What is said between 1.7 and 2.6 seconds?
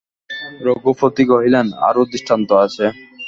আরও দৃষ্টান্ত